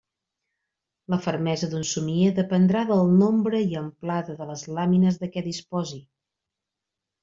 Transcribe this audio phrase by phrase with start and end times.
[1.13, 6.05] La fermesa d'un somier dependrà del nombre i amplada de les làmines de què disposi.